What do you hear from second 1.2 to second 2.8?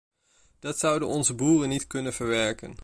boeren niet kunnen verwerken.